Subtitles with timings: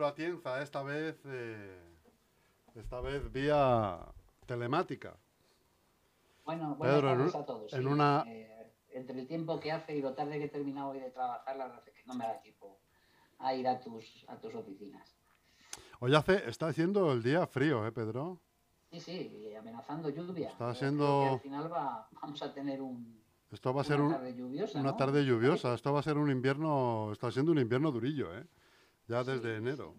[0.00, 1.78] Pedro Atienza, esta vez, eh,
[2.74, 3.98] esta vez vía
[4.46, 5.14] telemática.
[6.42, 7.72] Bueno, buenas Pedro, tardes a todos.
[7.74, 7.86] en sí.
[7.86, 11.10] una- Eh, entre el tiempo que hace y lo tarde que he terminado hoy de
[11.10, 12.80] trabajar, la verdad es que no me da tiempo
[13.40, 15.14] a ir a tus, a tus oficinas.
[16.00, 18.40] Hoy hace, está haciendo el día frío, ¿eh, Pedro?
[18.90, 20.48] Sí, sí, amenazando lluvia.
[20.48, 24.00] Está Eh, que al final va, vamos a tener un, Esto va a una ser
[24.00, 24.80] un- tarde lluviosa.
[24.80, 24.96] una ¿no?
[24.96, 25.74] tarde lluviosa.
[25.74, 28.46] Esto va a ser un invierno, está siendo un invierno durillo, ¿eh?
[29.10, 29.56] Ya desde sí.
[29.58, 29.94] enero.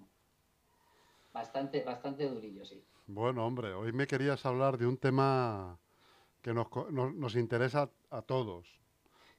[1.34, 2.82] Bastante, bastante durillo, sí.
[3.08, 5.78] Bueno, hombre, hoy me querías hablar de un tema
[6.42, 8.68] que nos, nos, nos interesa a todos.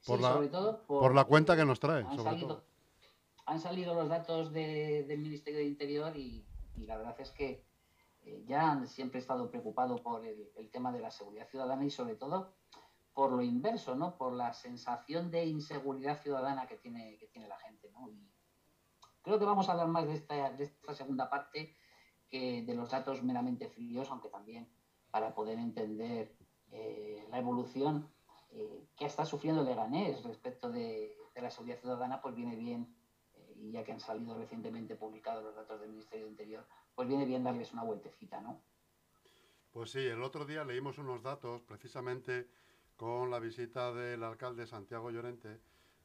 [0.05, 2.63] Por Sí, la- sobre todo Por la cuenta que nos trae, han sobre salido, todo.
[3.47, 7.63] han salido los datos de- del Ministerio de Interior y, y la verdad es que
[8.25, 11.89] eh, ya han siempre estado preocupado por el, el tema de la seguridad ciudadana y
[11.89, 12.53] sobre todo
[13.13, 14.17] por lo inverso, ¿no?
[14.17, 18.07] Por la sensación de inseguridad ciudadana que tiene, que tiene la gente, ¿no?
[18.09, 18.32] Y
[19.23, 21.75] creo que vamos a hablar más de esta, segunda parte
[22.29, 24.67] que de los datos meramente fríos, aunque también
[25.09, 26.35] para poder entender
[26.71, 28.09] eh, la evolución
[28.51, 32.95] eh, que está sufriendo Leganés respecto de, de la seguridad ciudadana, pues viene bien,
[33.33, 37.07] eh, y ya que han salido recientemente publicados los datos del Ministerio de Interior, pues
[37.07, 38.61] viene bien darles una vueltecita, ¿no?
[39.71, 42.47] Pues sí, el otro día leímos unos datos precisamente
[42.95, 45.59] con la visita del alcalde Santiago Llorente,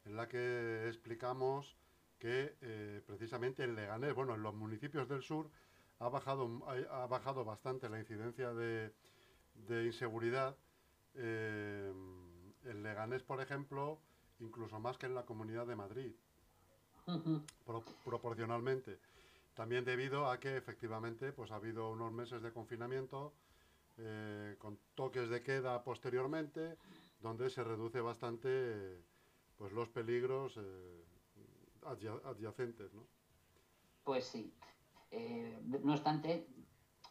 [0.07, 1.77] en la que explicamos
[2.19, 5.51] que eh, precisamente en Leganés, bueno, en los municipios del sur,
[6.01, 8.93] ha bajado, ha, ha bajado bastante la incidencia de,
[9.69, 10.57] de inseguridad.
[11.15, 11.93] Eh,
[12.65, 13.99] en Leganés, por ejemplo,
[14.41, 16.13] incluso más que en la Comunidad de Madrid
[17.65, 18.99] pro- proporcionalmente.
[19.55, 23.33] También debido a que efectivamente pues, ha habido unos meses de confinamiento
[23.97, 26.77] eh, con toques de queda posteriormente,
[27.21, 29.03] donde se reduce bastante
[29.57, 30.57] pues, los peligros
[31.85, 32.93] adyacentes.
[32.93, 33.07] ¿no?
[34.05, 34.55] Pues sí.
[35.11, 36.47] Eh, no obstante,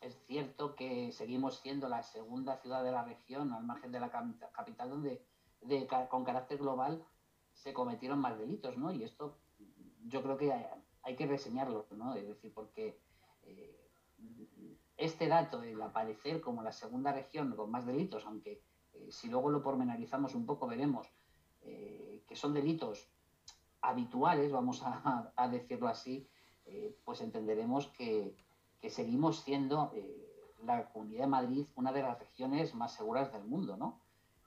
[0.01, 4.09] es cierto que seguimos siendo la segunda ciudad de la región, al margen de la
[4.09, 5.25] capital, donde
[6.09, 7.03] con carácter global
[7.53, 8.91] se cometieron más delitos, ¿no?
[8.91, 9.39] Y esto
[10.05, 10.53] yo creo que
[11.01, 12.15] hay, que reseñarlo, ¿no?
[12.15, 12.99] Es decir, porque
[13.43, 13.89] eh,
[14.95, 18.63] este dato, el aparecer como la segunda región con más delitos, aunque
[18.93, 21.07] eh, si luego lo pormenorizamos un poco veremos
[22.27, 23.09] que son delitos
[23.87, 26.27] habituales, vamos a, decirlo así,
[26.65, 28.35] eh, pues entenderemos que,
[28.81, 33.45] que seguimos siendo eh, la Comunidad de Madrid una de las regiones más seguras del
[33.45, 34.01] mundo, ¿no?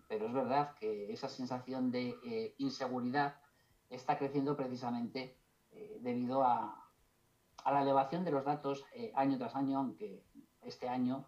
[0.09, 3.41] Pero es verdad que esa sensación de eh, inseguridad
[3.89, 5.37] está creciendo precisamente
[6.01, 6.85] debido a,
[7.65, 8.85] a la elevación de los datos
[9.15, 10.25] año tras año, aunque
[10.63, 11.25] este año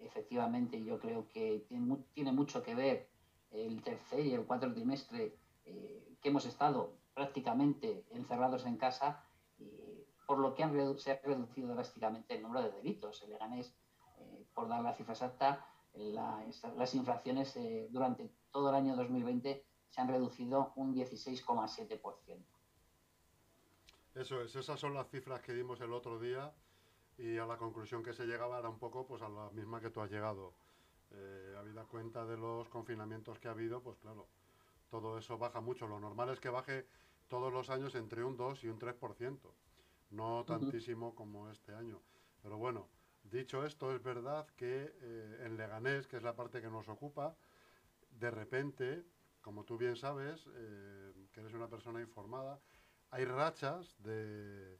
[0.00, 3.10] efectivamente yo creo que tiene, mu- tiene mucho que ver
[3.50, 9.24] el tercer y el cuarto trimestre que hemos estado prácticamente encerrados en casa,
[9.58, 9.66] y
[10.24, 13.20] por lo que han se ha reducido drásticamente el número de delitos.
[13.24, 13.74] En Leganés,
[14.18, 20.00] eh, por dar la cifra exacta, las infracciones eh, durante todo el año 2020 se
[20.00, 22.44] han reducido un 16,7%.
[24.14, 26.52] Eso es, esas son las cifras que dimos el otro día
[27.16, 29.90] y a la conclusión que se llegaba era un poco pues a la misma que
[29.90, 30.54] tú has llegado.
[31.10, 34.28] Eh, habida cuenta de los confinamientos que ha habido, pues claro,
[34.90, 35.86] todo eso baja mucho.
[35.86, 36.86] Lo normal es que baje
[37.28, 39.38] todos los años entre un 2 y un 3%,
[40.10, 42.00] no tantísimo como este año.
[42.42, 42.88] Pero bueno,
[43.22, 47.36] dicho esto, es verdad que eh, en Leganés, que es la parte que nos ocupa,
[48.10, 49.04] de repente,
[49.42, 52.58] como tú bien sabes, eh, que eres una persona informada,
[53.10, 54.78] hay rachas de,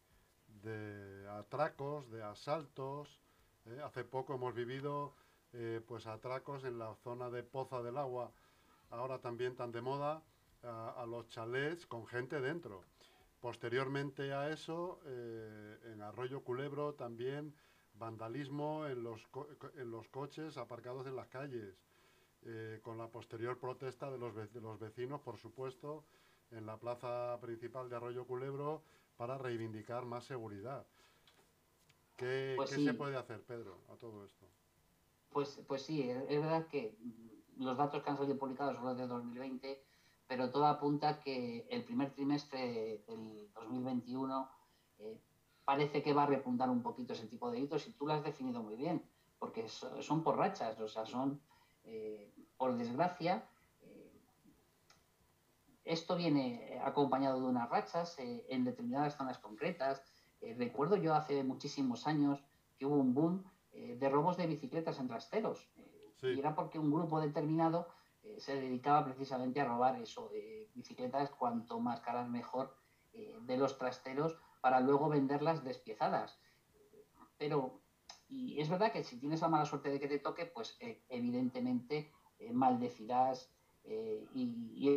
[0.62, 3.22] de atracos, de asaltos.
[3.66, 3.80] ¿eh?
[3.84, 5.14] Hace poco hemos vivido
[5.86, 8.30] pues atracos en la zona de Poza del Agua,
[8.90, 10.22] ahora también tan de moda,
[10.62, 12.82] a, a los chalets con gente dentro.
[13.40, 17.54] Posteriormente a eso, eh, en Arroyo Culebro también
[17.94, 21.74] vandalismo en los, co- en los coches aparcados en las calles,
[22.42, 26.04] eh, con la posterior protesta de los, ve- de los vecinos, por supuesto,
[26.50, 28.82] en la plaza principal de Arroyo Culebro
[29.16, 30.86] para reivindicar más seguridad.
[32.16, 32.84] ¿Qué, Pues qué sí.
[32.84, 34.46] se puede hacer, Pedro, a todo esto?
[35.30, 36.96] Pues, pues sí, es verdad que
[37.58, 39.87] los datos que han salido publicados son los de 2020,
[40.28, 44.48] pero todo apunta que el primer trimestre del 2021
[44.98, 45.18] eh,
[45.64, 48.22] parece que va a repuntar un poquito ese tipo de delitos y tú lo has
[48.22, 49.02] definido muy bien,
[49.38, 51.40] porque so- son por rachas, o sea, son,
[51.84, 53.48] eh, por desgracia,
[53.80, 54.12] eh,
[55.84, 60.02] esto viene acompañado de unas rachas en determinadas zonas concretas.
[60.58, 62.44] Recuerdo yo hace muchísimos años
[62.76, 65.70] que hubo un boom de robos de bicicletas en trasteros.
[66.20, 66.28] Sí.
[66.28, 67.88] Y era porque un grupo determinado
[68.38, 72.74] se dedicaba precisamente a robar eso, eh, bicicletas cuanto más caras mejor
[73.12, 76.38] eh, de los trasteros para luego venderlas despiezadas.
[77.36, 77.80] Pero,
[78.28, 81.04] y es verdad que si tienes la mala suerte de que te toque, pues eh,
[81.08, 82.12] evidentemente
[82.52, 83.50] maldecirás
[84.34, 84.96] y,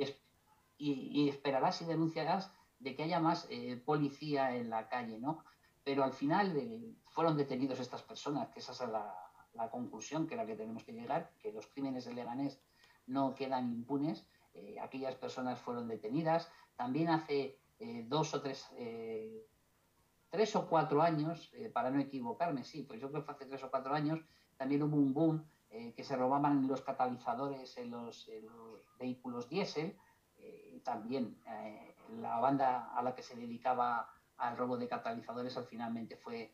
[1.30, 3.48] esperarás y denunciarás de que haya más
[3.86, 5.44] policía en la calle, ¿no?
[5.84, 10.56] Pero al final fueron detenidos estas personas, que esa es la, conclusión que la que
[10.56, 12.62] tenemos que llegar, que los crímenes de Leganés
[13.08, 14.26] no quedan impunes.
[14.54, 16.50] Eh, aquellas personas fueron detenidas.
[16.76, 19.46] También hace eh, dos o tres, eh,
[20.30, 23.64] tres o cuatro años, para no equivocarme, sí, pues yo creo que fue hace tres
[23.64, 24.24] o cuatro años,
[24.58, 25.46] también hubo un boom
[25.96, 28.30] que se robaban los catalizadores en los,
[29.00, 29.98] vehículos diésel.
[30.84, 31.38] también
[32.22, 36.54] la banda a la que se dedicaba al robo de catalizadores al finalmente fue,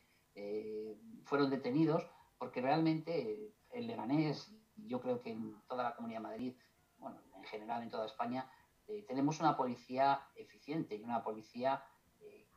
[1.24, 2.08] fueron detenidos
[2.38, 4.52] porque realmente el Leganés,
[4.86, 6.56] yo creo que en toda la Comunidad de Madrid,
[7.00, 8.50] bueno, en general en toda España,
[8.88, 11.84] eh, tenemos una policía eficiente y una policía
[12.22, 12.48] eh,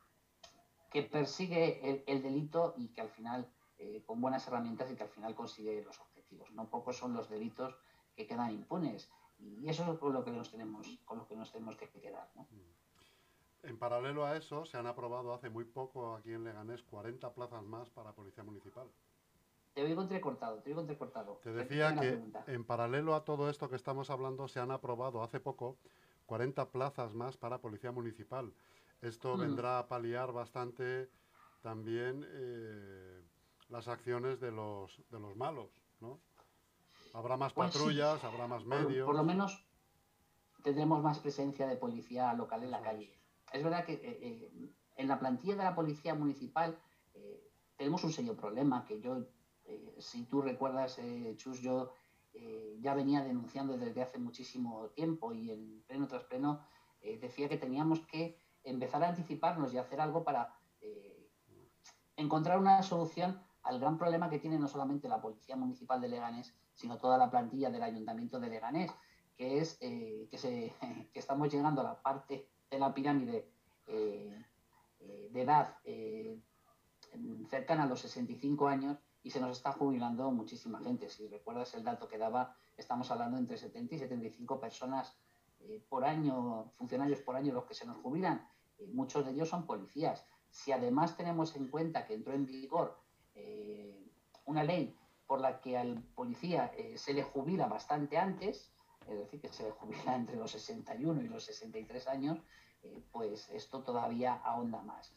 [0.89, 5.09] que persigue el, delito y que al final, eh, con buenas herramientas y que al
[5.09, 6.51] final consigue los objetivos.
[6.51, 7.75] No pocos son los delitos
[8.15, 11.51] que quedan impunes y eso es con lo que nos tenemos, con lo que nos
[11.51, 12.29] tenemos que quedar.
[13.63, 17.63] En paralelo a eso, se han aprobado hace muy poco aquí en Leganés 40 plazas
[17.63, 18.89] más para Policía Municipal.
[19.73, 21.39] Te oigo entrecortado, te oigo entrecortado.
[21.43, 25.39] Te decía que en paralelo a todo esto que estamos hablando se han aprobado hace
[25.39, 25.77] poco
[26.25, 28.53] 40 plazas más para Policía Municipal.
[29.01, 29.39] Esto mm.
[29.39, 31.09] vendrá a paliar bastante
[31.61, 33.21] también eh,
[33.69, 35.69] las acciones de los, de los malos,
[36.01, 36.19] ¿no?
[37.13, 39.05] Habrá más pues patrullas, habrá más medios.
[39.05, 39.65] Por, lo menos
[40.63, 43.17] tendremos más presencia de policía local en la calle.
[43.53, 46.77] Es verdad que eh, eh, en la plantilla de la policía municipal
[47.77, 49.25] tenemos un serio problema que yo
[49.71, 51.93] eh, si tú recuerdas, eh, Chus, yo
[52.33, 56.65] eh, ya venía denunciando desde hace muchísimo tiempo y en pleno tras pleno
[57.19, 60.55] decía que teníamos que empezar a anticiparnos y hacer algo para
[62.15, 66.55] encontrar una solución al gran problema que tiene no solamente la Policía Municipal de Leganés,
[66.75, 68.91] sino toda la plantilla del Ayuntamiento de Leganés,
[69.35, 70.71] que es que,
[71.15, 73.51] estamos llegando a la parte de la pirámide
[73.87, 75.75] de edad
[77.49, 81.09] cercana a los 65 años y se nos está jubilando muchísima gente.
[81.09, 85.15] Si recuerdas el dato que daba, estamos hablando entre 70 y 75 personas
[85.59, 88.47] eh, por año, funcionarios por año los que se nos jubilan.
[88.79, 90.25] Eh, muchos de ellos son policías.
[90.49, 92.99] Si además tenemos en cuenta que entró en vigor
[93.35, 94.09] eh,
[94.45, 94.97] una ley
[95.27, 98.73] por la que al policía se le jubila bastante antes,
[99.07, 102.43] es decir, que se le jubila entre los 61 y los 63 años,
[103.13, 105.13] pues esto todavía ahonda más.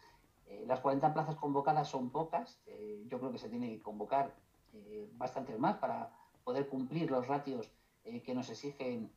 [0.47, 2.61] Eh, las 40 plazas convocadas son pocas.
[2.67, 4.35] Eh, yo creo que se tiene que convocar
[4.73, 6.13] eh, bastantes más para
[6.45, 7.71] poder cumplir los ratios
[8.23, 9.11] que nos exigen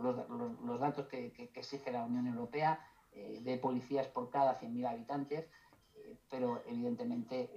[0.00, 5.46] los, datos que, exige la Unión Europea de policías por cada 100.000 habitantes.
[6.28, 7.48] pero evidentemente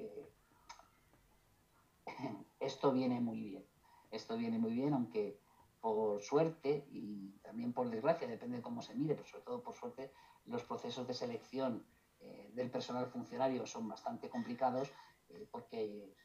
[2.60, 3.66] esto viene muy bien.
[4.12, 5.40] Esto viene muy bien, aunque
[5.82, 9.74] por suerte y también por desgracia, depende de cómo se mire, pero sobre todo por
[9.74, 10.12] suerte,
[10.46, 11.86] los procesos de selección
[12.26, 14.92] eh, del personal funcionario son bastante complicados
[15.30, 16.16] eh, porque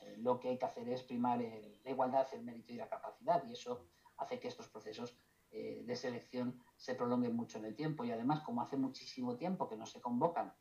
[0.00, 3.44] eh, lo que hay que hacer es primar la igualdad, el mérito y la capacidad
[3.46, 3.86] y eso
[4.16, 5.18] hace que estos procesos
[5.50, 9.76] de selección se prolonguen mucho en el tiempo y además como hace muchísimo tiempo que
[9.76, 10.54] no se convocan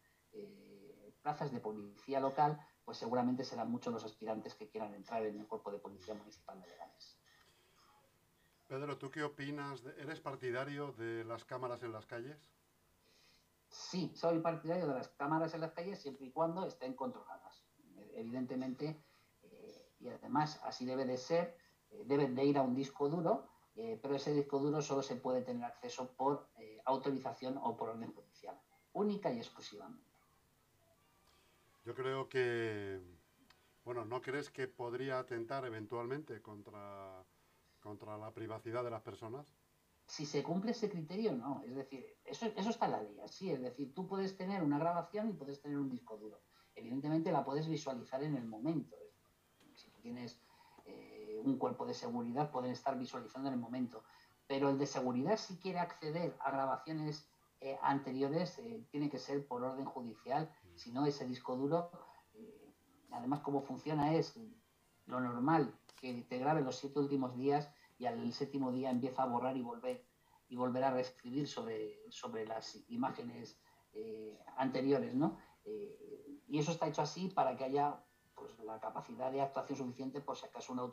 [1.22, 5.46] plazas de policía local, pues seguramente serán muchos los aspirantes que quieran entrar en el
[5.46, 7.20] cuerpo de policía municipal de Leganés.
[8.68, 9.84] Pedro, ¿tú qué opinas?
[9.98, 12.50] ¿Eres partidario de las cámaras en las calles?
[13.70, 17.66] Sí, soy partidario de las cámaras en las calles siempre y cuando estén controladas.
[18.14, 19.04] Evidentemente,
[19.44, 21.58] eh, y además así debe de ser,
[21.90, 25.16] eh, deben de ir a un disco duro, eh, pero ese disco duro solo se
[25.16, 26.50] puede tener acceso por
[26.86, 28.60] autorización o por orden judicial,
[28.94, 30.10] única y exclusivamente.
[31.86, 33.00] Yo creo que,
[33.86, 37.24] bueno, ¿no crees que podría atentar eventualmente contra,
[37.80, 39.54] contra la privacidad de las personas?
[40.10, 41.62] Si se cumple ese criterio, no.
[41.64, 43.52] Es decir, eso, eso está en la ley, sí.
[43.52, 46.42] Es decir, tú puedes tener una grabación y puedes tener un disco duro.
[46.74, 48.98] Evidentemente la puedes visualizar en el momento.
[49.76, 50.42] Si tú tienes
[50.86, 54.04] eh, un cuerpo de seguridad, pueden estar visualizando en el momento.
[54.48, 57.30] Pero el de seguridad, si quiere acceder a grabaciones
[57.62, 60.52] eh, anteriores, eh, tiene que ser por orden judicial.
[60.76, 61.92] Si no, ese disco duro,
[63.12, 64.40] además, cómo funciona es
[65.06, 69.28] lo normal, que te grabe los siete últimos días y al séptimo día empieza a
[69.28, 70.10] borrar y volver
[70.48, 73.62] y volver a reescribir sobre, sobre las imágenes
[73.94, 75.38] eh, anteriores, ¿no?
[75.64, 78.04] Eh, y eso está hecho así para que haya
[78.34, 80.84] pues, la capacidad de actuación suficiente por si acaso una,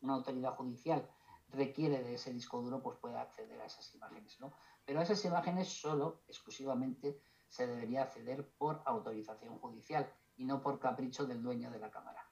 [0.00, 1.06] una autoridad judicial
[1.48, 4.52] requiere de ese disco duro, pues pueda acceder a esas imágenes, ¿no?
[4.86, 11.26] Pero esas imágenes solo, exclusivamente, se debería acceder por autorización judicial y no por capricho
[11.26, 12.23] del dueño de la cámara.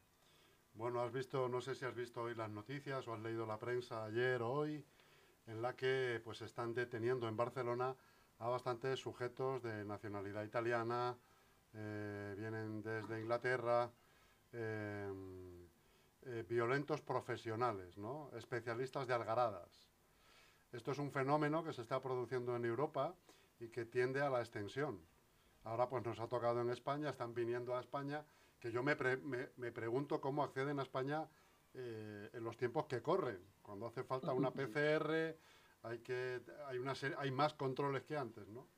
[0.75, 3.59] Bueno, has visto, no sé si has visto hoy las noticias o has leído la
[3.59, 4.85] prensa ayer o hoy,
[5.47, 7.95] en la que pues están deteniendo en Barcelona
[8.39, 11.17] a bastantes sujetos de nacionalidad italiana,
[11.75, 13.91] eh, vienen desde Inglaterra,
[14.53, 15.13] eh,
[16.23, 18.31] eh, violentos profesionales, ¿no?
[18.35, 19.91] especialistas de algaradas.
[20.73, 23.15] Esto es un fenómeno que se está produciendo en Europa
[23.61, 25.01] y que tiende a la extensión.
[25.65, 28.25] Ahora pues nos ha tocado en España, están viniendo a España,
[28.63, 28.95] que yo me,
[29.57, 31.29] me, pregunto cómo acceden a España
[31.75, 33.45] eh, en los tiempos que corren.
[33.61, 35.37] Cuando hace falta una PCR,
[35.83, 38.69] hay, que, hay, una hay más controles que antes, ¿no?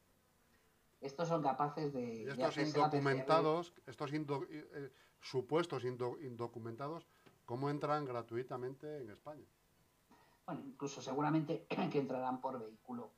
[1.03, 2.23] Estos son capaces de...
[2.23, 7.07] Y estos indocumentados, estos eh, supuestos indocumentados,
[7.45, 9.45] ¿cómo entran gratuitamente en España?
[10.47, 13.11] Bueno, incluso seguramente que entrarán por vehículo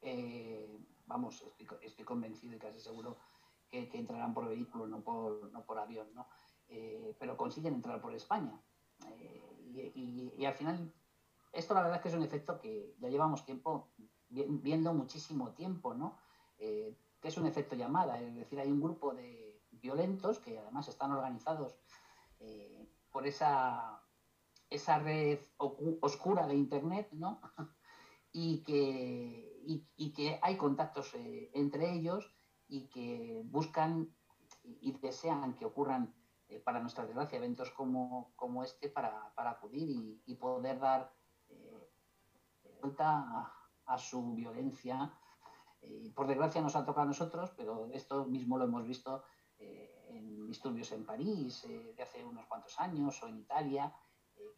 [0.00, 1.44] eh, vamos,
[1.82, 3.18] estoy, convencido y casi seguro
[3.70, 6.26] que, entrarán por vehículo, no por, no por avión, ¿no?
[6.68, 8.60] Eh, pero consiguen entrar por España.
[9.06, 10.92] Eh, y, al final,
[11.52, 13.90] esto la verdad es que es un efecto que ya llevamos tiempo
[14.28, 16.18] viendo muchísimo tiempo, ¿no?
[16.56, 21.12] que es un efecto llamada, es decir, hay un grupo de violentos que además están
[21.12, 21.78] organizados
[23.10, 24.02] por esa,
[24.70, 27.40] esa red oscura de Internet, ¿no?
[28.32, 29.62] y que,
[29.96, 32.35] y, que hay contactos eh, entre ellos
[32.68, 34.14] y que buscan
[34.62, 36.14] y, desean que ocurran,
[36.48, 41.12] eh, para nuestra desgracia, eventos como, como este para, para acudir y, poder dar
[41.48, 41.90] eh,
[42.80, 43.52] vuelta
[43.86, 45.12] a, su violencia.
[46.14, 49.22] por desgracia nos ha tocado a nosotros, pero esto mismo lo hemos visto
[49.58, 51.62] en disturbios en París
[51.96, 53.94] de hace unos cuantos años o en Italia,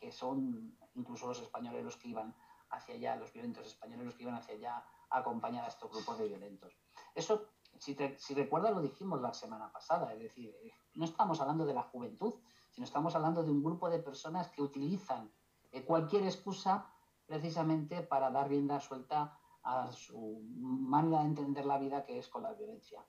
[0.01, 2.35] que son incluso los españoles los que iban
[2.71, 6.29] hacia allá, los violentos españoles los que iban hacia allá acompañar a estos grupos de
[6.29, 6.77] violentos.
[7.15, 7.49] Eso,
[7.79, 11.75] si, si recuerdas, lo dijimos la semana pasada, es decir, eh, no estamos hablando de
[11.75, 12.35] la juventud,
[12.71, 15.31] sino estamos hablando de un grupo de personas que utilizan
[15.73, 16.87] eh, cualquier excusa
[17.27, 22.43] precisamente para dar rienda suelta a su manera de entender la vida que es con
[22.43, 23.05] la violencia.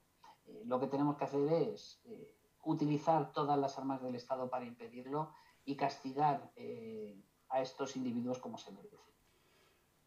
[0.46, 2.02] Eh, lo que tenemos que hacer es
[2.64, 5.32] utilizar todas las armas del Estado para impedirlo
[5.64, 6.52] y castigar
[7.48, 9.09] a estos individuos como se merecen.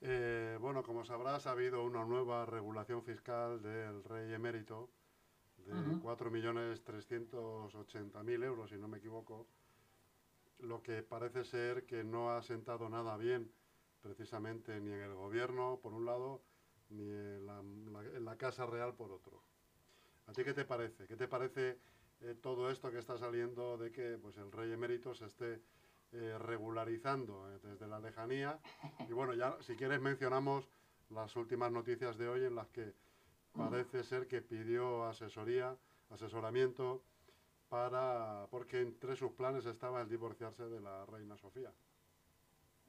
[0.05, 4.89] Eh, bueno, como sabrás, ha habido una nueva regulación fiscal del rey emérito
[5.65, 9.47] de 4.380.000 euros, si no me equivoco,
[10.59, 13.49] lo que parece ser que no ha sentado nada bien
[14.01, 16.41] precisamente ni en el gobierno, por un lado,
[16.89, 17.45] ni en
[18.25, 19.41] la, Casa Real, por otro.
[20.27, 21.07] ¿A ti qué te parece?
[21.07, 21.79] ¿Qué te parece
[22.19, 25.61] eh, todo esto que está saliendo de que pues, el rey emérito se esté
[26.13, 28.59] eh, regularizando eh, desde la lejanía.
[29.09, 30.69] Y bueno, ya si quieres mencionamos
[31.09, 32.93] las últimas noticias de hoy en las que
[33.51, 35.75] parece ser que pidió asesoría,
[36.11, 37.03] asesoramiento
[37.67, 41.73] para porque entre sus planes estaba el divorciarse de la reina Sofía.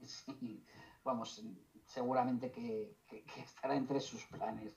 [0.03, 0.63] Sí,
[1.03, 1.43] vamos,
[1.85, 2.95] seguramente que,
[3.37, 4.75] estará entre sus planes.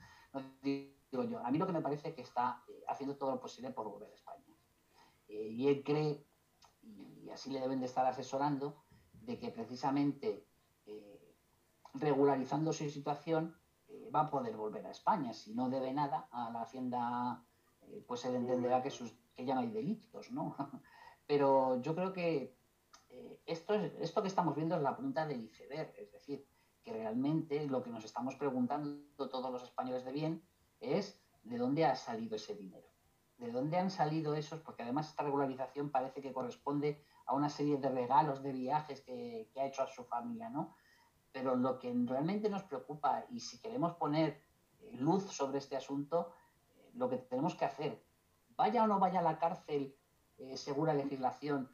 [0.63, 3.41] digo yo, a mí lo que me parece es que está eh, haciendo todo lo
[3.41, 4.55] posible por volver a España.
[5.29, 6.28] y él cree
[7.25, 10.47] y así le deben de estar asesorando, de que precisamente
[10.87, 11.37] eh,
[11.95, 13.57] regularizando su situación
[13.89, 15.33] eh, va a poder volver a España.
[15.33, 17.45] Si no debe nada a la Hacienda,
[17.83, 20.57] eh, pues él entenderá que, sus, que ya no hay delitos, ¿no?
[21.27, 22.57] Pero yo creo que
[23.45, 26.47] esto, es, esto que estamos viendo es la punta del iceberg, es decir,
[26.83, 30.43] que realmente lo que nos estamos preguntando todos los españoles de bien
[30.81, 32.89] es de dónde ha salido ese dinero
[33.39, 37.79] de dónde han salido esos, porque además esta regularización parece que corresponde a una serie
[37.79, 40.75] de regalos de viajes que, ha hecho a su familia, ¿no?
[41.31, 44.43] Pero lo que realmente nos preocupa, y si queremos poner
[44.81, 46.33] eh, luz sobre este asunto,
[46.71, 48.03] eh, lo que tenemos que hacer,
[48.57, 49.95] vaya o no vaya a la cárcel,
[50.39, 51.71] eh, según la legislación,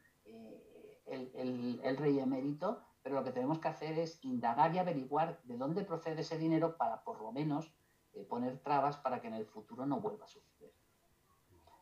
[1.07, 5.59] el, el, rey emérito, pero lo que tenemos que hacer es indagar y averiguar de
[5.59, 7.75] dónde procede ese dinero para por lo menos
[8.29, 10.73] poner trabas para que en el futuro no vuelva a suceder.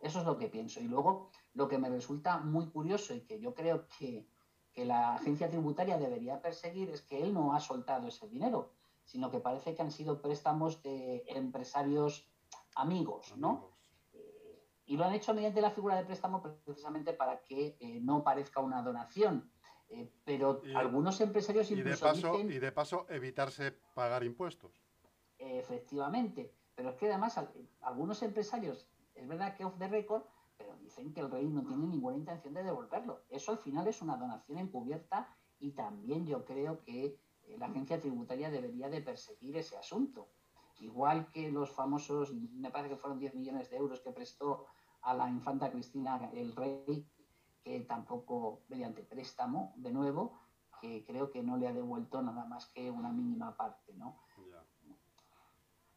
[0.03, 0.81] Eso es lo que pienso.
[0.81, 4.27] Y luego, lo que me resulta muy curioso y que yo creo que,
[4.75, 8.73] la agencia tributaria debería perseguir es que él no ha soltado ese dinero,
[9.05, 12.27] sino que parece que han sido préstamos de empresarios
[12.75, 13.69] amigos, ¿no?
[14.15, 18.25] Eh, y lo han hecho mediante la figura de préstamo precisamente para que eh, no
[18.25, 19.53] parezca una donación.
[19.91, 24.73] Eh, pero algunos empresarios y de paso y de paso evitarse pagar impuestos.
[25.37, 27.39] Efectivamente, pero es que además
[27.83, 30.23] algunos empresarios es verdad que off the record,
[30.57, 33.25] pero dicen que el rey no tiene ninguna intención de devolverlo.
[33.29, 35.29] Eso al final es una donación encubierta
[35.59, 40.29] y también yo creo que eh, la agencia tributaria debería de perseguir ese asunto.
[40.81, 44.67] igual que los famosos, me parece que fueron 10 millones de euros que prestó
[45.03, 47.09] a la infanta Cristina el rey,
[47.63, 50.41] que tampoco mediante préstamo, de nuevo,
[50.81, 54.19] que creo que no le ha devuelto nada más que una mínima parte, ¿no?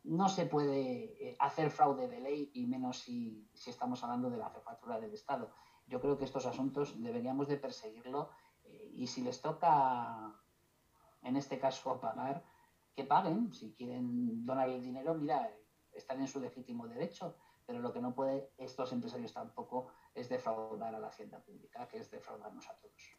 [0.06, 4.50] No se puede eh, hacer fraude de ley y menos si, estamos hablando de la
[4.50, 5.52] jefatura del Estado.
[5.88, 8.30] Yo creo que estos asuntos deberíamos de perseguirlo
[8.64, 10.34] eh, y si les toca,
[11.22, 12.44] en este caso, pagar,
[12.96, 13.52] que paguen.
[13.52, 15.52] Si quieren donar el dinero, mira,
[15.92, 17.36] están en su legítimo derecho,
[17.66, 21.98] pero lo que no puede estos empresarios tampoco es defraudar a la hacienda pública, que
[21.98, 23.18] es defraudarnos a todos.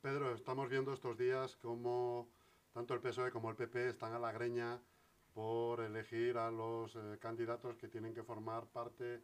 [0.00, 2.28] Pedro, estamos viendo estos días cómo
[2.72, 4.82] tanto el PSOE como el PP están a la greña
[5.34, 9.20] por elegir a los eh, candidatos que tienen que formar parte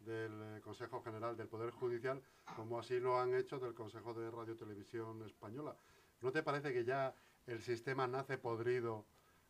[0.00, 2.20] del eh, Consejo General del Poder Judicial,
[2.56, 5.76] como así lo han hecho del Consejo de Radio Televisión Española.
[6.20, 7.14] ¿No te parece que ya
[7.46, 9.06] el sistema nace podrido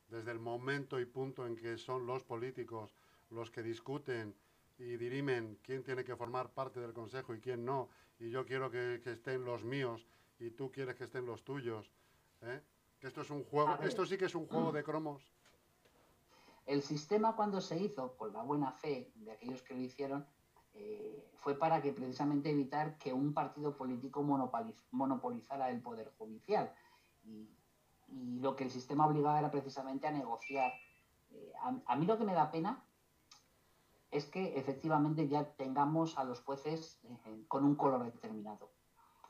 [0.09, 2.95] desde el momento y punto en que son los políticos
[3.31, 4.35] los que discuten
[4.79, 7.89] y dirimen quién tiene que formar parte del Consejo y quién no?
[8.21, 10.07] Y yo quiero que, que estén los míos
[10.39, 11.91] y tú quieres que estén los tuyos.
[12.43, 12.61] ¿eh?
[13.01, 15.27] Que esto es un juego, esto sí que es un juego de cromos.
[16.67, 20.27] El sistema cuando se hizo, con la buena fe de aquellos que lo hicieron,
[20.75, 26.73] eh, fue para que precisamente evitar que un partido político monopolizara el poder judicial.
[27.25, 27.49] Y,
[28.15, 30.71] lo que el sistema obligaba era precisamente a negociar.
[31.31, 31.53] Eh,
[31.87, 32.85] a, mí lo que me da pena
[34.11, 37.01] es que efectivamente ya tengamos a los jueces
[37.49, 38.71] con un color determinado.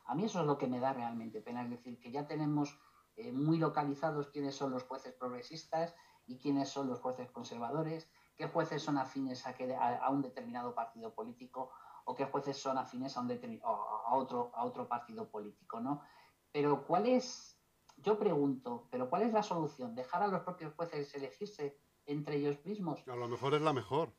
[0.06, 2.76] A mí eso es lo que me da realmente pena, es decir, que ya tenemos
[3.14, 5.94] eh, muy localizados quiénes son los jueces progresistas
[6.26, 11.70] y quiénes son los jueces conservadores, qué jueces son afines a, un determinado partido político
[12.04, 13.30] o qué jueces son afines a, un
[13.62, 16.02] a, otro, a otro partido político, ¿no?
[16.50, 17.58] Pero ¿cuál es,
[17.96, 19.94] yo pregunto, pero cuál es la solución?
[19.94, 23.06] ¿Dejar a los propios jueces elegirse entre ellos mismos?
[23.08, 24.12] A lo mejor es la mejor.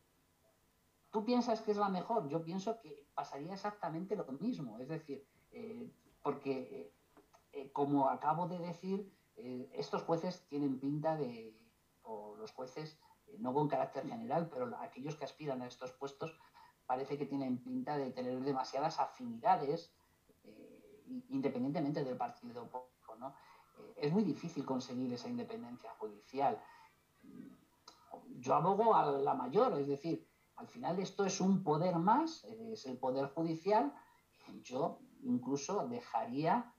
[1.12, 2.28] ¿Tú piensas que es la mejor?
[2.28, 4.80] Yo pienso que pasaría exactamente lo mismo.
[4.80, 5.92] Es decir, eh,
[6.24, 6.94] porque, eh,
[7.52, 11.62] eh, como acabo de decir, estos jueces tienen pinta de,
[12.04, 13.00] o los jueces,
[13.39, 16.38] no con carácter general, pero aquellos que aspiran a estos puestos,
[16.86, 19.94] parece que tienen pinta de tener demasiadas afinidades,
[21.30, 22.70] independientemente del partido
[23.20, 23.36] ¿no?
[23.96, 26.62] es muy difícil conseguir esa independencia judicial.
[28.39, 32.86] Yo abogo a la mayor, es decir, al final esto es un poder más, es
[32.86, 33.94] el poder judicial.
[34.63, 36.73] Yo incluso dejaría, eh,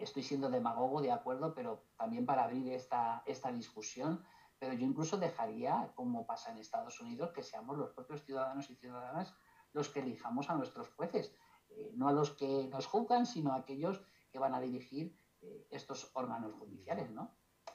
[0.00, 4.24] estoy siendo demagogo, de acuerdo, pero también para abrir esta, esta discusión,
[4.58, 8.76] pero yo incluso dejaría, como pasa en Estados Unidos, que seamos los propios ciudadanos y
[8.76, 9.34] ciudadanas
[9.72, 11.34] los que elijamos a nuestros jueces,
[11.70, 15.66] eh, no a los que nos juzgan, sino a aquellos que van a dirigir eh,
[15.70, 17.30] estos órganos judiciales, ¿no?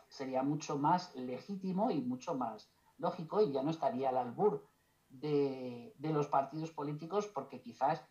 [0.09, 4.67] Sería mucho más legítimo y mucho más lógico y ya no estaría al albur
[5.09, 8.03] de, de los partidos políticos porque quizás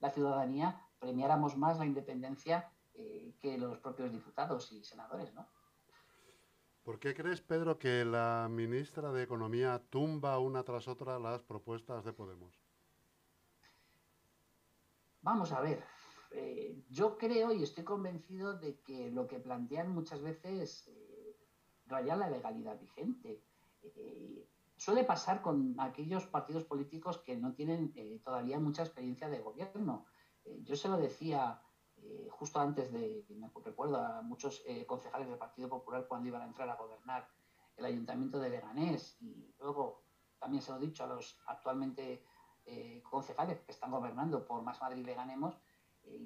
[0.00, 5.48] la ciudadanía premiáramos más la independencia eh, que los propios diputados y senadores, ¿no?
[6.84, 12.04] ¿Por qué crees, Pedro, que la ministra de Economía tumba una tras otra las propuestas
[12.04, 12.60] de Podemos?
[15.22, 15.82] Vamos a ver.
[16.30, 21.38] Eh, yo creo y estoy convencido de que lo que plantean muchas veces eh,
[21.86, 23.42] raya la legalidad vigente.
[23.82, 30.04] Eh, suele pasar con aquellos partidos políticos que no tienen todavía mucha experiencia de gobierno.
[30.64, 31.62] Yo se lo decía
[32.04, 36.46] eh, justo antes de, me recuerdo a muchos concejales del Partido Popular cuando iban a
[36.46, 37.28] entrar a gobernar
[37.76, 40.04] el ayuntamiento de Leganés y luego
[40.38, 42.24] también se lo he dicho a los actualmente
[43.02, 45.58] concejales que están gobernando por Más Madrid le ganemos,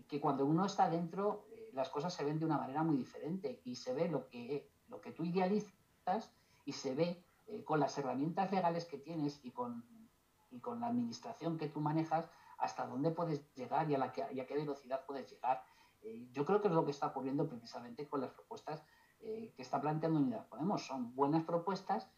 [0.07, 3.77] que cuando uno está dentro las cosas se ven de una manera muy diferente y
[3.77, 6.33] se ve lo que, lo que tú idealizas
[6.65, 9.85] y se ve eh, con las herramientas legales que tienes y con,
[10.51, 15.05] y con la administración que tú manejas, hasta dónde puedes llegar y a, qué velocidad
[15.07, 15.63] puedes llegar.
[16.03, 18.85] Eh, yo creo que es lo que está ocurriendo precisamente con las propuestas
[19.21, 20.87] eh, que está planteando Unidas Podemos.
[20.87, 22.11] Son buenas propuestas,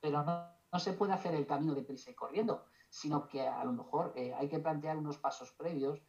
[0.00, 3.64] pero no, no, se puede hacer el camino de prisa y corriendo, sino que a
[3.64, 6.00] lo mejor hay que plantear unos pasos previos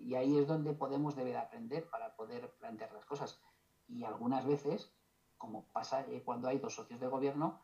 [0.00, 3.40] y ahí es donde Podemos debe de aprender para poder plantear las cosas.
[3.86, 4.92] Y algunas veces,
[5.36, 7.60] como pasa cuando hay dos socios de gobierno,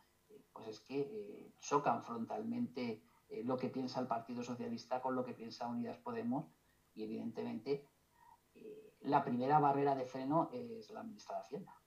[0.52, 5.24] pues es que eh, chocan frontalmente eh, lo que piensa el Partido Socialista con lo
[5.24, 6.46] que piensa Unidas Podemos
[6.94, 7.86] y evidentemente
[8.54, 11.80] eh, la primera barrera de freno es la ministra de Hacienda.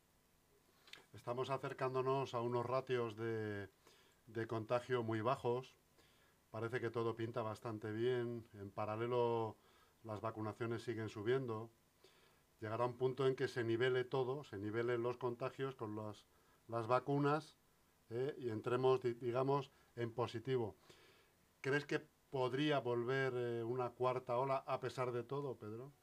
[1.12, 3.70] Estamos acercándonos a unos ratios de,
[4.48, 5.76] contagio muy bajos.
[6.50, 8.48] Parece que todo pinta bastante bien.
[8.54, 9.58] En paralelo,
[10.04, 11.70] las vacunaciones siguen subiendo.
[12.62, 16.26] Llegará un punto en que se nivele todo, se nivelen los contagios con las,
[16.68, 17.58] las vacunas
[18.10, 18.34] ¿eh?
[18.38, 20.76] y entremos, digamos, en positivo.
[21.64, 25.94] ¿Crees que podría volver eh, una cuarta ola a pesar de todo, Pedro?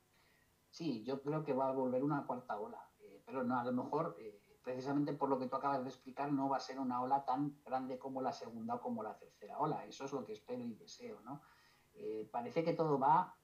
[0.71, 3.73] Sí, yo creo que va a volver una cuarta ola, eh, pero no, a lo
[3.73, 4.17] mejor,
[4.63, 7.61] precisamente por lo que tú acabas de explicar, no va a ser una ola tan
[7.63, 9.85] grande como la segunda o como la tercera ola.
[9.85, 11.43] Eso es lo que espero y deseo, ¿no?
[12.33, 13.37] parece que todo va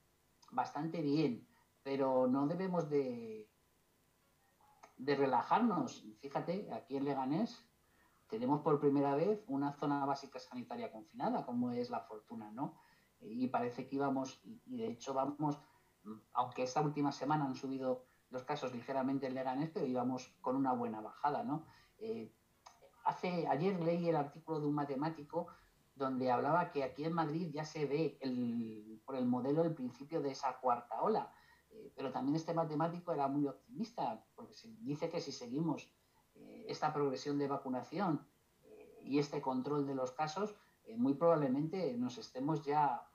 [0.52, 1.46] bastante bien,
[1.82, 3.50] pero no debemos de,
[4.96, 6.02] de relajarnos.
[6.20, 7.65] Fíjate, aquí en Leganés
[8.28, 12.74] tenemos por primera vez una zona básica sanitaria confinada, como es la Fortuna, ¿no?
[13.20, 15.58] Y parece que íbamos, y de hecho vamos,
[16.32, 20.72] aunque esta última semana han subido los casos ligeramente en Leganés, pero íbamos con una
[20.72, 21.64] buena bajada, ¿no?
[21.98, 22.34] Eh,
[23.04, 25.46] hace, ayer leí el artículo de un matemático
[25.94, 30.20] donde hablaba que aquí en Madrid ya se ve el, por el modelo el principio
[30.20, 31.32] de esa cuarta ola.
[31.70, 35.90] Eh, pero también este matemático era muy optimista, porque dice que si seguimos
[36.68, 38.26] esta progresión de vacunación
[38.64, 40.54] eh, y este control de los casos,
[40.96, 43.10] muy probablemente nos estemos ya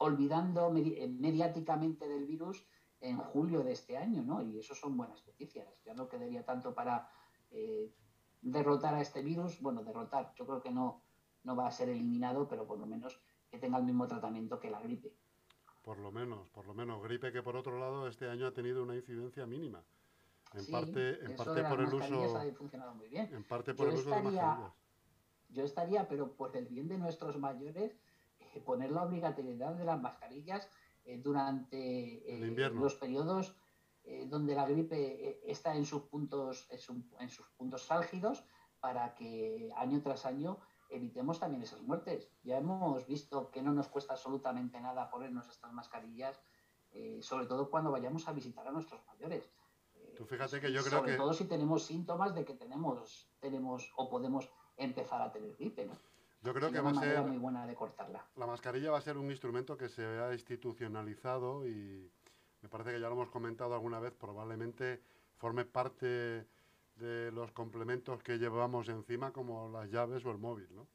[0.00, 2.62] olvidando mediáticamente del virus
[3.00, 4.42] en julio de este año, ¿no?
[4.42, 5.66] Y eso son buenas noticias.
[5.86, 7.08] Ya no quedaría tanto para
[8.42, 9.62] derrotar a este virus.
[9.62, 11.02] Bueno, derrotar, yo creo que no,
[11.44, 14.70] no va a ser eliminado, pero por lo menos que tenga el mismo tratamiento que
[14.70, 15.12] la gripe.
[15.82, 17.02] Por lo menos, por lo menos.
[17.02, 19.82] Gripe que por otro lado este año ha tenido una incidencia mínima.
[20.54, 22.36] En parte, en parte por el uso.
[22.36, 23.28] Ha funcionado muy bien.
[23.32, 24.72] En parte por el uso de mascarillas.
[25.50, 27.96] Yo estaría, pero por el bien de nuestros mayores,
[28.40, 30.68] eh, poner la obligatoriedad de las mascarillas
[31.04, 33.54] eh, durante eh, los periodos
[34.30, 36.66] donde la gripe está en sus puntos,
[37.20, 38.42] en sus puntos álgidos,
[38.80, 42.30] para que año tras año evitemos también esas muertes.
[42.42, 46.40] Ya hemos visto que no nos cuesta absolutamente nada ponernos estas mascarillas,
[46.92, 49.50] eh, sobre todo cuando vayamos a visitar a nuestros mayores.
[50.18, 54.10] Tú fíjate que yo creo sobre todo si tenemos síntomas de que tenemos, tenemos o
[54.10, 55.96] podemos empezar a tener gripe, ¿no?
[56.42, 58.26] Yo creo que va a ser muy buena de cortarla.
[58.34, 62.10] La mascarilla va a ser un instrumento que se ha institucionalizado y
[62.60, 65.00] me parece que ya lo hemos comentado alguna vez, probablemente
[65.36, 66.48] forme parte
[66.96, 70.88] de los complementos que llevamos encima, como las llaves o el móvil, ¿no?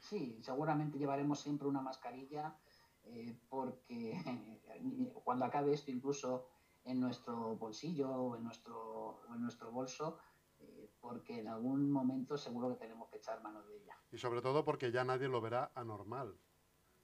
[0.00, 2.56] Sí, seguramente llevaremos siempre una mascarilla,
[3.04, 4.12] eh, porque
[5.24, 6.48] cuando acabe esto, incluso
[6.86, 10.18] en nuestro bolsillo o en nuestro, en nuestro bolso,
[10.60, 13.98] eh, porque en algún momento seguro que tenemos que echar mano de ella.
[14.12, 16.38] Y sobre todo porque ya nadie lo verá anormal.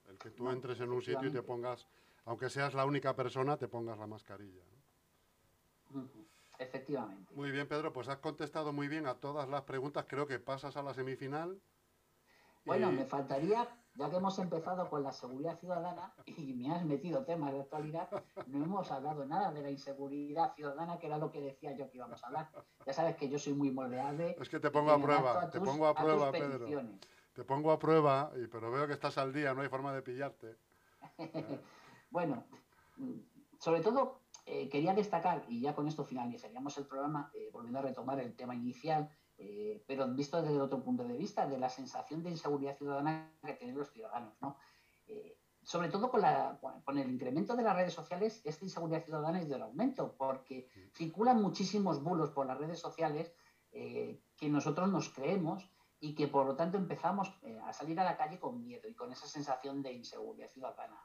[0.08, 1.86] El que tú entres en un sitio y te pongas,
[2.24, 4.64] aunque seas la única persona, te pongas la mascarilla.
[6.58, 7.34] Efectivamente.
[7.34, 10.06] Muy bien, Pedro, pues has contestado muy bien a todas las preguntas.
[10.08, 11.60] Creo que pasas a la semifinal.
[12.64, 17.24] Bueno, me faltaría, ya que hemos empezado con la seguridad ciudadana y me has metido
[17.24, 18.08] temas de actualidad,
[18.46, 21.98] no hemos hablado nada de la inseguridad ciudadana, que era lo que decía yo que
[21.98, 22.50] íbamos a hablar.
[22.86, 24.36] Ya sabes que yo soy muy moldeable.
[24.40, 26.66] Es que te pongo a prueba, te pongo a prueba, Pedro.
[27.34, 30.56] Te pongo a prueba, pero veo que estás al día, no hay forma de pillarte.
[32.10, 32.44] bueno,
[33.58, 37.82] sobre todo eh, quería destacar, y ya con esto finalizaríamos el programa, eh, volviendo a
[37.82, 39.08] retomar el tema inicial,
[39.44, 43.54] eh, pero visto desde otro punto de vista, de la sensación de inseguridad ciudadana que
[43.54, 44.34] tienen los ciudadanos.
[44.40, 44.56] ¿no?
[45.64, 49.48] sobre todo con, la, con, el incremento de las redes sociales, esta inseguridad ciudadana es
[49.48, 53.32] del aumento, porque circulan muchísimos bulos por las redes sociales
[53.70, 57.32] que nosotros nos creemos y que por lo tanto empezamos
[57.64, 60.98] a salir a la calle con miedo y con esa sensación de inseguridad ciudadana.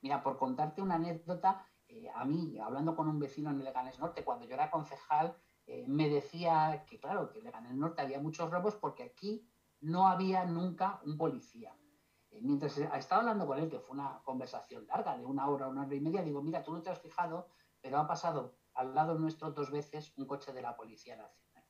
[0.00, 4.24] Mira, por contarte una anécdota, eh, a mí, hablando con un vecino en Leganés Norte,
[4.24, 8.50] cuando yo era concejal, eh, me decía que, claro, que en Leganés Norte había muchos
[8.50, 9.48] robos porque aquí
[9.80, 11.74] no había nunca un policía.
[12.30, 15.86] Eh, mientras estaba hablando con él, que fue una conversación larga, de una hora, una
[15.86, 17.48] hora y media, digo, mira, tú no te has fijado,
[17.80, 21.64] pero ha pasado al lado nuestro dos veces un coche de la Policía Nacional.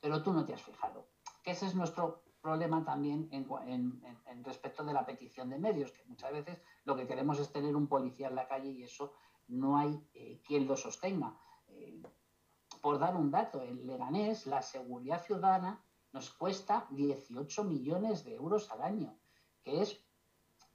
[0.00, 1.08] Pero tú no te has fijado.
[1.42, 6.32] Que ese es nuestro problema también en, respecto de la petición de medios, que muchas
[6.32, 9.12] veces lo que queremos es tener un policía en la calle y eso
[9.48, 11.38] no hay eh, quien lo sostenga.
[11.68, 12.02] Eh,
[12.80, 18.70] por dar un dato, en Leganés la seguridad ciudadana nos cuesta 18 millones de euros
[18.70, 19.18] al año,
[19.62, 20.04] que es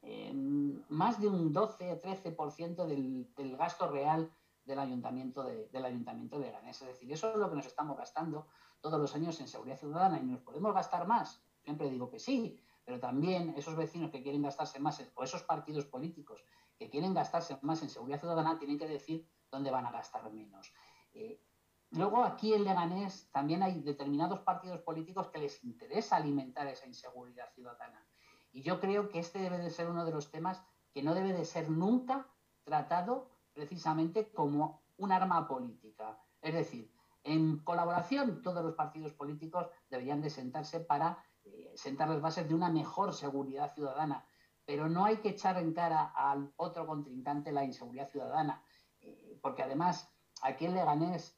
[0.01, 4.31] em, más de un 12-13% del, gasto real
[4.63, 6.81] del ayuntamiento de, del Leganés.
[6.81, 8.47] Es decir, eso es lo que nos estamos gastando
[8.79, 12.59] todos los años en seguridad ciudadana y nos podemos gastar más Siempre digo que sí,
[12.85, 16.45] pero también esos vecinos que quieren gastarse más, o esos partidos políticos
[16.77, 20.71] que quieren gastarse más en seguridad ciudadana, tienen que decir dónde van a gastar menos.
[21.11, 21.41] Eh,
[21.91, 27.51] luego aquí en Leganés también hay determinados partidos políticos que les interesa alimentar esa inseguridad
[27.53, 28.05] ciudadana.
[28.51, 31.33] Y yo creo que este debe de ser uno de los temas que no debe
[31.33, 32.27] de ser nunca
[32.63, 36.19] tratado precisamente como un arma política.
[36.41, 36.91] Es decir,
[37.25, 42.53] En colaboración, todos los partidos políticos deberían de sentarse para eh, sentar las bases de
[42.53, 44.27] una mejor seguridad ciudadana.
[44.63, 48.63] Pero no hay que echar en cara al otro contrincante la inseguridad ciudadana,
[49.01, 50.07] eh, porque además
[50.43, 51.35] aquí en Leganés,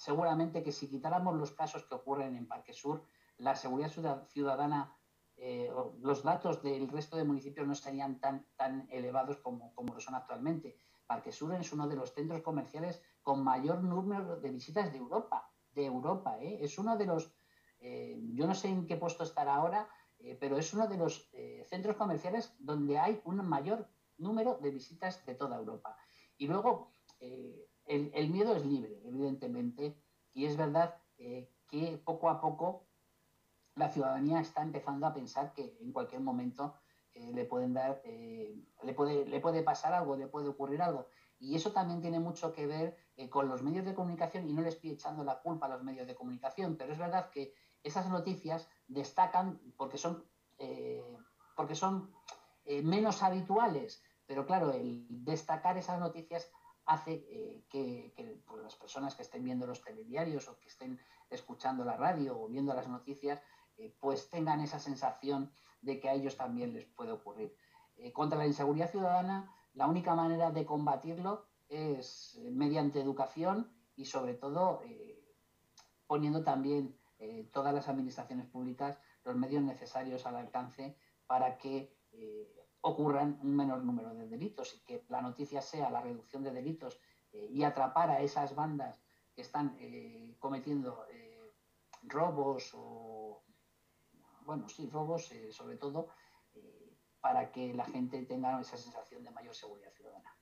[0.00, 3.04] seguramente que si quitáramos los casos que ocurren en Parque Sur,
[3.36, 3.90] la seguridad
[4.28, 4.96] ciudadana,
[5.36, 10.00] eh, los datos del resto de municipios no estarían tan, tan elevados como, como lo
[10.00, 10.78] son actualmente.
[11.06, 15.52] Parque Sur es uno de los centros comerciales con mayor número de visitas de Europa,
[15.72, 16.58] de Europa, ¿eh?
[16.62, 17.34] es uno de los,
[17.80, 19.86] eh, yo no sé en qué puesto estará ahora,
[20.18, 21.30] eh, pero es uno de los
[21.68, 23.86] centros comerciales donde hay un mayor
[24.16, 25.98] número de visitas de toda Europa.
[26.38, 26.94] Y luego,
[27.90, 30.00] el, miedo es libre, evidentemente,
[30.32, 32.86] y es verdad que poco a poco
[33.74, 36.74] la ciudadanía está empezando a pensar que en cualquier momento
[37.14, 41.06] eh, le pueden dar, eh, le, puede, pasar algo, le puede ocurrir algo.
[41.38, 44.62] Y eso también tiene mucho que ver eh, con los medios de comunicación y no
[44.62, 48.08] le estoy echando la culpa a los medios de comunicación, pero es verdad que esas
[48.10, 50.22] noticias destacan porque son,
[51.56, 52.12] porque son
[52.82, 56.52] menos habituales, pero claro, el destacar esas noticias
[56.90, 60.98] hace que, pues, las personas que estén viendo los telediarios o que estén
[61.30, 63.40] escuchando la radio o viendo las noticias,
[64.00, 67.56] pues tengan esa sensación de que a ellos también les puede ocurrir.
[67.96, 74.34] Eh, contra la inseguridad ciudadana, la única manera de combatirlo es mediante educación y sobre
[74.34, 75.22] todo eh,
[76.06, 81.94] poniendo también eh, todas las administraciones públicas los medios necesarios al alcance para que
[82.82, 86.98] ocurran un menor número de delitos y que la noticia sea la reducción de delitos
[87.32, 89.02] y atrapar a esas bandas
[89.34, 89.78] que están
[90.40, 91.04] cometiendo
[92.02, 93.42] robos o
[94.50, 96.08] bueno, sí, robos, eh, sobre todo,
[96.54, 100.34] eh, para que la gente tenga esa sensación de mayor seguridad ciudadana.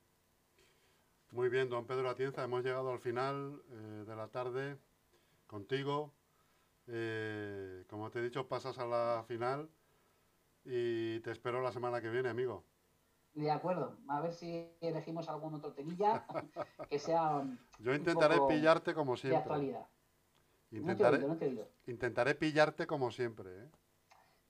[1.30, 4.78] Muy bien, don Pedro Atienza, hemos llegado al final eh, de la tarde
[5.46, 6.14] contigo.
[6.86, 9.68] como te he dicho, pasas a la final
[10.70, 12.64] y te espero la semana que viene, amigo.
[13.34, 16.26] De acuerdo, a ver si elegimos algún otro temilla
[16.90, 17.42] que sea.
[17.78, 19.38] Yo intentaré pillarte como siempre.
[19.38, 19.86] De actualidad.
[20.70, 21.26] Intentaré,
[21.86, 23.64] intentaré pillarte como siempre.
[23.64, 23.70] ¿eh?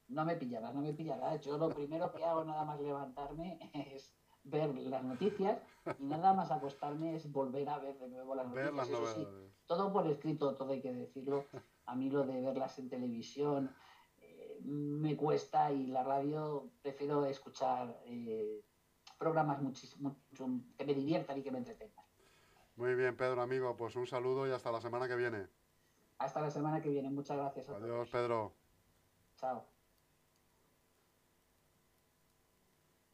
[0.09, 1.41] no me pillarás, no me pillarás.
[1.43, 3.59] Yo lo primero que hago nada más levantarme
[3.95, 4.13] es
[4.45, 5.61] ver las noticias
[5.99, 9.19] y nada más acostarme es volver a ver de nuevo las noticias.
[9.67, 11.45] todo por escrito, todo hay que decirlo.
[11.85, 13.75] A mí lo de verlas en televisión
[14.65, 18.63] me cuesta y la radio prefiero escuchar eh,
[19.19, 20.17] programas muchísimo,
[20.77, 22.05] que me diviertan y que me entretengan.
[22.77, 25.49] Muy bien, Pedro, amigo, pues un saludo y hasta la semana que viene.
[26.19, 27.69] Hasta la semana que viene, muchas gracias.
[27.69, 28.55] Adiós, Pedro.
[29.37, 29.78] Chao.